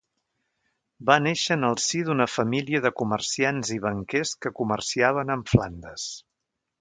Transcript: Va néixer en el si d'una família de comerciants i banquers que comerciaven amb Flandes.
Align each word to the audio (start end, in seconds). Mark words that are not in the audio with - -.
Va 1.09 1.17
néixer 1.25 1.57
en 1.57 1.65
el 1.67 1.75
si 1.83 2.01
d'una 2.07 2.27
família 2.37 2.81
de 2.85 2.91
comerciants 3.03 3.73
i 3.79 3.79
banquers 3.87 4.31
que 4.47 4.53
comerciaven 4.63 5.33
amb 5.35 5.53
Flandes. 5.55 6.07